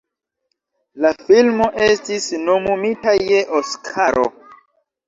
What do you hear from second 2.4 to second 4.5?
nomumita je Oskaro.